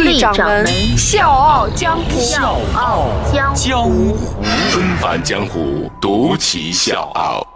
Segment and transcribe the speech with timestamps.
[0.00, 0.66] 力掌门
[0.96, 4.16] 笑傲江湖，笑傲江湖，
[4.70, 7.46] 纷繁江湖，独骑笑傲。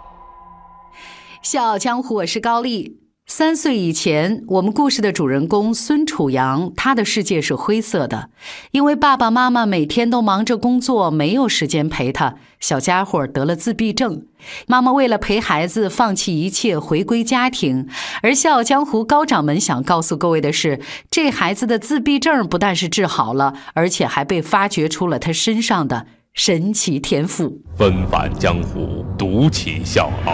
[1.41, 3.08] 笑傲江湖，我是高丽。
[3.31, 8.31] 三岁以前，我们故事的主人公孙楚阳，他的世界是灰色的，
[8.71, 12.37] 因为爸爸妈妈每天都忙着工作，没有时间陪他。
[12.59, 14.23] 小家伙得了自闭症，
[14.65, 17.87] 妈妈为了陪孩子，放弃一切回归家庭。
[18.23, 20.79] 而笑傲江湖高掌门想告诉各位的是，
[21.11, 27.61] 这孩子的自闭症不但是治好了，而且还被发掘出了他身上的神奇天赋。
[27.77, 30.33] 纷繁江湖，独起笑傲，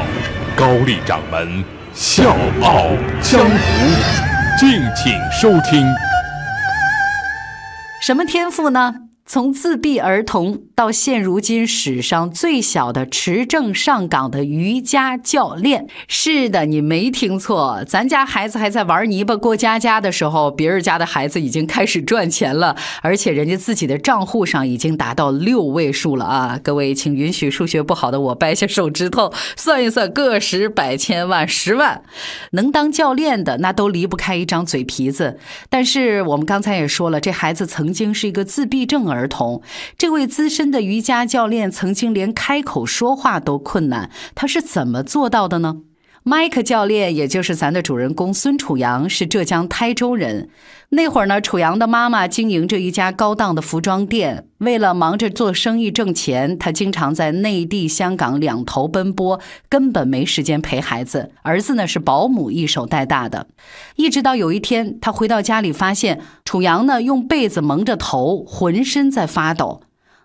[0.55, 1.61] 高丽掌门。
[1.95, 2.89] 笑傲
[3.21, 3.55] 江湖，
[4.59, 5.87] 敬请收听。
[8.01, 8.93] 什么天赋呢？
[9.27, 26.59] 从自闭儿童到现如今史上最小的持证上岗的瑜伽教练，是的，你没听错，咱家孩子还在玩泥巴过家家的时候，别人家的孩子已经开始赚钱了，而且人家自己的账户上已经达到六位数了啊！
[26.63, 32.03] 各位，请允许数学不好的我掰下手指头算一算，个十百千万十万，
[32.51, 35.39] 能当教练的那都离不开一张嘴皮子。
[35.67, 39.14] 但是我们刚才也说了，这孩子曾经是一个自闭症儿。
[39.15, 39.61] 儿童，
[39.97, 45.77] 这位资深的瑜伽教练曾经连开口说话都困难，他是怎么做到的呢？
[46.27, 50.49] 麦克教练，也就是咱的主人公孙楚阳，是浙江台州人。
[50.89, 61.29] 那会儿呢，楚阳的妈妈经营着一家高档的服装店，为了忙着做生意挣钱，他经常在内地、香港两头奔波，根本没时间陪孩子。
[61.43, 63.45] 儿子呢是保姆一手带大的，
[63.95, 69.83] 一直到有一天，他回到家里，发现楚阳呢用被子蒙着头，浑身在发抖。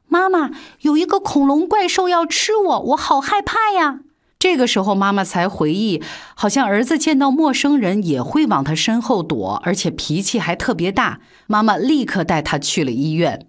[0.09, 4.01] 妈妈，有一个恐龙怪兽要吃我，我好害怕呀！
[4.41, 6.03] 这个时候，妈妈才回忆，
[6.35, 11.21] 好像儿子见到陌生人也会往他身后躲，而且脾气还特别大。
[11.47, 13.47] 妈妈立刻带他去了医院。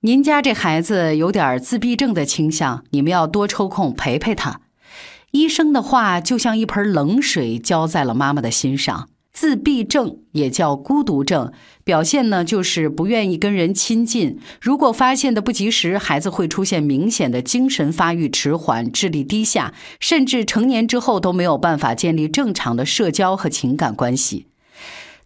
[0.00, 4.62] 您家这孩子有点自闭症的倾向，你们要多抽空陪陪他。
[5.32, 9.08] 医生的话就像一盆冷水浇在了妈妈的心上。
[9.32, 11.50] 自闭症也叫孤独症，
[11.84, 14.38] 表现呢就是不愿意跟人亲近。
[14.60, 24.46] 如果发现的不及时，孩子会出现明显的精神发育迟缓、智力低下，甚至成年之后都没有办法建立正常的社交和情感关系。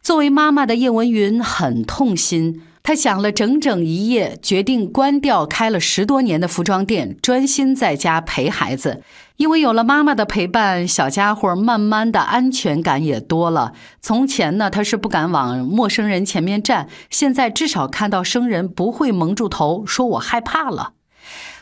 [0.01, 2.63] 作为妈妈的叶文云很痛心。
[2.85, 9.03] 她想了整整一夜，决定关掉开了十多年的服装店，专心在家陪孩子。
[9.37, 13.73] 因为有了妈妈的陪伴，小家伙慢慢的安全感也多了。
[14.01, 20.93] 从前呢，他是不敢往陌生人前面站，现在至少看到生人不会蒙住头，说我害怕了。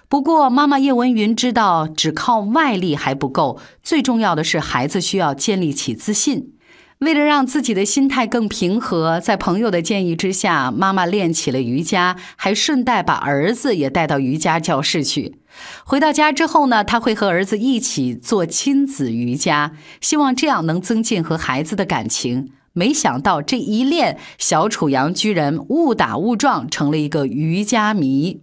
[0.08, 6.52] 不过，妈妈叶文云知道，只靠外力还不够，最重要的是孩子需要建立起自信。
[6.98, 15.38] 为了让自己的心态更平和，在朋友的建议之下，妈妈练起了瑜伽，还顺带把儿子也带到瑜伽教室去。
[15.84, 22.50] 回到家之后呢，他会和儿子一起做亲子瑜伽，希望这样能增进和孩子的感情。
[22.72, 28.40] 没想到这一练，小楚阳居然误打误撞成了一个瑜伽迷。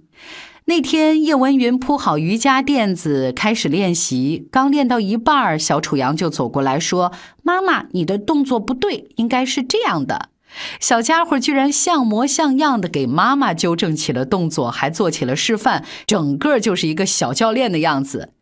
[0.65, 4.47] 那天，叶文云铺好瑜伽垫子，开始练习。
[4.49, 7.11] 刚练到一半，小楚阳就走过来说
[7.43, 10.29] ：“妈妈，你的动作不对，应该是这样的。”
[10.79, 18.33] 小家伙居然像模像样的给妈妈纠正起了动作，还做起了示范，整个就是一个小教练的样子。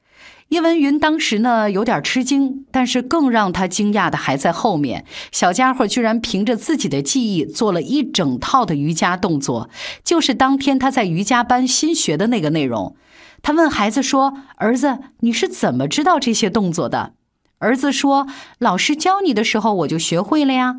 [0.50, 5.06] 叶文云当时呢有点吃惊，但是更让他惊讶的还在后面。
[5.32, 9.70] 小家伙居然凭着自己的记忆做了一整套的瑜伽动作，
[10.04, 12.96] 就是当天他在瑜伽班新学的那个内容。
[13.44, 17.14] 他问孩子说：“儿子，你是怎么知道这些动作的？”
[17.60, 18.26] 儿子说
[18.58, 20.78] ：“老师教你的时候我就学会了呀。”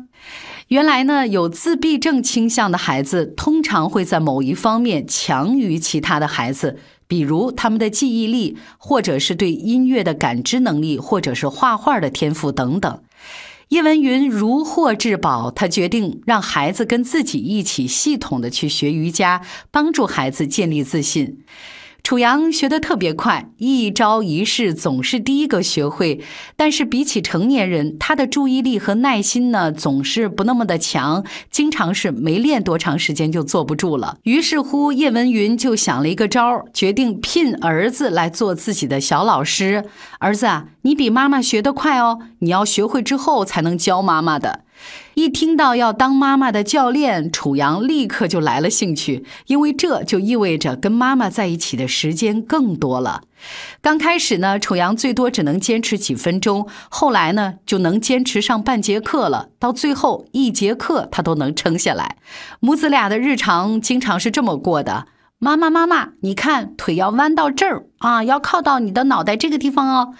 [0.71, 6.79] 原来呢，有自闭症倾向的孩子通常会在某一方面强于其他的孩子。
[7.09, 13.03] 比如他们的记忆力，或者是对音乐的感知能力，或者是画画的天赋等等。
[13.67, 19.41] 叶文云如获至宝，他决定让孩子跟自己一起系统的去学瑜伽，
[19.71, 21.39] 帮助孩子建立自信。
[22.03, 26.19] 楚阳学得特别快，一招一式总是第一个学会。
[26.55, 34.17] 但是比起成年人，他的注意力和耐心呢，总是不那么的强，经常是没练多长时间就坐不住了。
[34.23, 39.85] 于是乎，叶文云就想了一个招儿，决定聘儿子来做自己的小老师。
[40.19, 44.60] 儿子啊，你比妈妈学得快哦，你要学会之后才能教妈妈的。
[45.13, 53.23] 一听到要当妈妈的教练，楚阳立刻就来了兴趣，因为这就意味着跟妈妈在一起的时间更多了。
[53.81, 62.15] 刚开始呢，楚阳最多只能坚持几分钟，后来呢就能坚持上半节课了，到最后一节课他都能撑下来。
[62.59, 65.07] 母子俩的日常经常是这么过的：
[65.39, 70.13] 妈妈，妈妈，你看腿要弯到这儿啊，要靠到你的脑袋这个地方哦。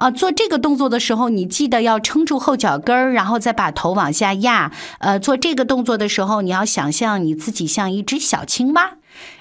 [0.00, 4.72] 啊，做这个动作的时候，你记得要撑住后脚跟儿，然后再把头往下压。
[5.00, 8.94] 呃，做这个动作的时候，你要想象你自己像一只小青蛙。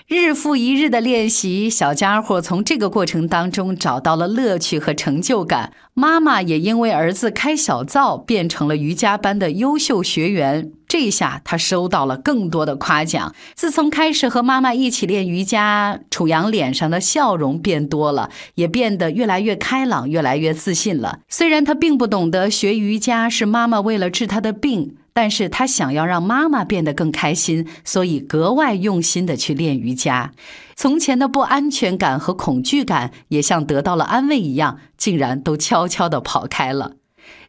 [0.08, 5.72] 日复一日的练习，小家伙从这个过程当中找到了乐趣和成就感。
[5.94, 10.74] 妈妈也因为儿子开小灶，变成了瑜伽班的优秀学员。
[11.00, 13.34] 这下他收到了更多的夸奖。
[13.56, 21.20] 自从开始和妈妈一起练瑜伽，楚阳脸上的笑容变多了，也变得越来越开朗，越来越自信了。
[21.30, 24.98] 虽然他并不懂得学瑜伽是妈妈为了治他的病。
[25.12, 30.32] 但是他想要让妈妈变得更开心，所以格外用心的去练瑜伽。
[30.76, 36.94] 从前的不安全感和恐惧感也像得到了安慰一样，竟然都悄悄的跑开了。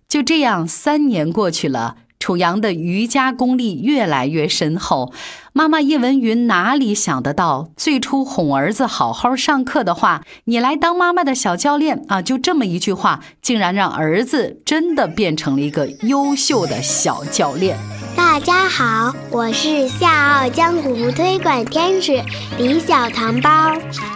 [0.08, 1.99] 就这样，三年过去了。
[2.21, 5.13] 楚阳的瑜伽功力越来越深厚，
[5.52, 17.76] 妈妈叶文云哪里想得到，最初哄儿子好好上课的话，你来当妈妈的小教练啊，就这么一句话，竟然让儿子真的变成了一个优秀的小教练。
[18.17, 22.23] 大家好，我是笑傲江湖推广天使
[22.58, 23.73] 李小糖包，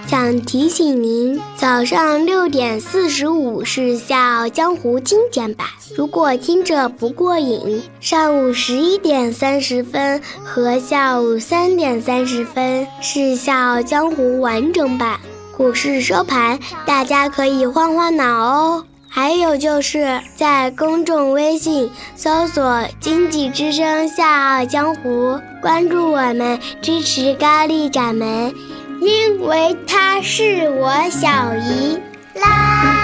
[0.07, 5.67] 想提醒您，早上六点四十五是笑傲江湖精简版，
[5.97, 15.19] 如果听着不过瘾，上午十一点三十分和下午三点三十分是笑傲江湖完整版。
[15.57, 18.85] 股市收盘，大家可以换换脑哦。
[19.09, 28.53] 还有就是在公众微信搜索“经济之声笑傲江湖”，关注我们，支持高丽掌门，
[29.01, 32.01] 因为她是我小姨。
[32.35, 33.04] 啦啦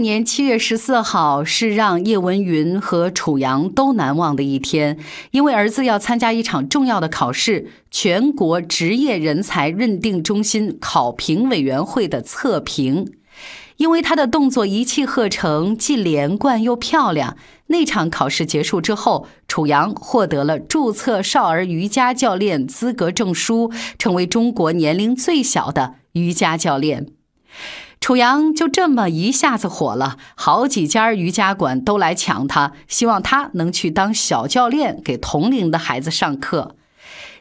[0.00, 4.98] 六年七月十四号是让叶文云和楚阳都难忘的一天，
[5.30, 13.12] 因为儿子要参加一场重要的考试——全国职业人才认定中心考评委员会的测评。
[13.76, 17.36] 因为他的动作一气呵成，既连贯又漂亮。
[17.66, 27.08] 那场考试结束之后，楚阳获得了注册少儿瑜伽教练资格证书，成为中国年龄最小的瑜伽教练。
[28.00, 36.76] 楚阳就这么一下子火了，好几家瑜伽馆都来抢他，希望他能去当小教练，给同龄的孩子上课。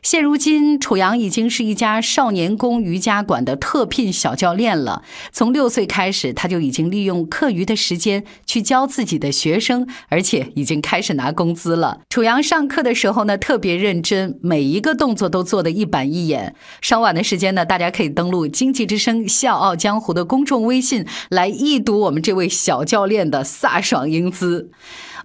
[0.02, 5.04] 现如今，楚阳已经是一家少年宫瑜伽馆的特聘小教练了。
[5.32, 12.00] 从六岁开始，他就已经利用课余的时间去教自己的学生，而且已经开始拿工资了。
[12.10, 16.56] 楚阳上课的时候呢，特别认真，每一个动作都做得一板一眼。
[16.82, 24.72] 稍晚的时间呢，大家可以登录《经济之声笑傲江湖》的公众微信，来一睹我们这位小教练的飒爽英姿。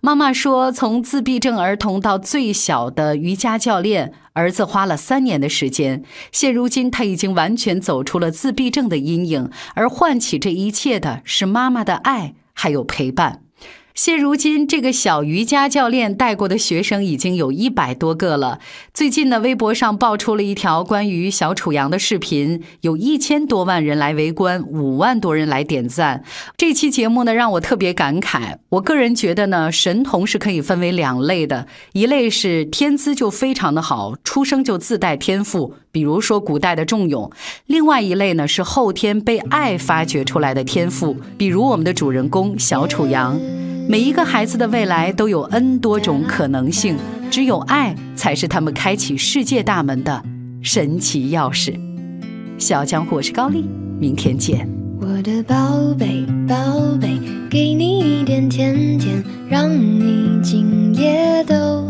[0.00, 6.02] 妈妈说，从自闭症儿童到最小的瑜伽教练，儿子花了三年的时间。
[6.32, 13.43] 现如今，他已经完全走出了自闭症的阴影，而唤起这一切的是妈妈的爱，还有陪伴。
[13.94, 18.58] 现如今，这个小瑜伽教练带过的学生已经有一百多个了。
[18.92, 26.24] 最近呢，微博上爆出了一条关于小楚阳的视频，有一千多万人来围观，五万多人来点赞。
[26.56, 28.56] 这期节目呢，让我特别感慨。
[28.70, 37.30] 我个人觉得呢，神童是可以分为两类的，一类是天资就非常的好，出生就自带天赋，比如说古代的仲永；
[37.66, 43.40] 另外一类呢，是后天被爱发掘出来的天赋，比如我们的主人公小楚阳。
[43.86, 46.96] 每一个孩子的未来都有 N 多种可能性，
[47.30, 50.22] 只有爱才是他们开启世界大门的
[50.62, 51.78] 神奇钥匙。
[52.58, 54.66] 小江湖，我是高丽，明天见。
[55.00, 55.54] 我的宝
[55.98, 56.56] 贝宝
[56.98, 61.83] 贝，给你一点甜甜，让你今夜都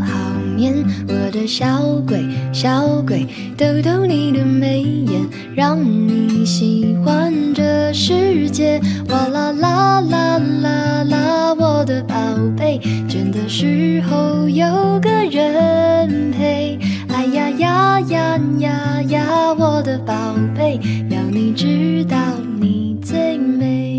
[0.54, 0.72] 好眠。
[1.08, 5.20] 我的小鬼小鬼，逗逗你的眉眼，
[5.54, 8.80] 让你喜欢这世界。
[9.08, 12.14] 哇啦啦啦啦啦，我的宝
[12.56, 14.66] 贝，倦的时候有
[15.00, 16.78] 个人陪。
[17.08, 20.14] 哎呀呀呀呀呀，我的宝
[20.56, 20.78] 贝，
[21.10, 22.16] 要你知道
[22.60, 23.93] 你最美。